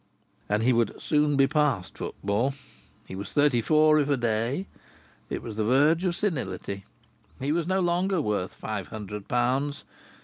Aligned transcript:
And 0.49 0.63
he 0.63 0.73
would 0.73 0.99
"soon 0.99 1.35
be 1.35 1.45
past 1.45 1.95
football!" 1.95 2.55
He 3.05 3.15
was 3.15 3.31
"thirty 3.33 3.61
four 3.61 3.99
if 3.99 4.09
a 4.09 4.17
day!" 4.17 4.65
It 5.29 5.43
was 5.43 5.57
the 5.57 5.63
verge 5.63 6.03
of 6.05 6.15
senility! 6.15 6.85
He 7.39 7.51
was 7.51 7.67
no 7.67 7.81
longer 7.81 8.19
worth 8.19 8.55
five 8.55 8.87
hundred 8.87 9.27
pounds. 9.27 9.83